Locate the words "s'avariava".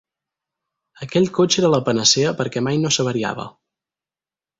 2.97-3.47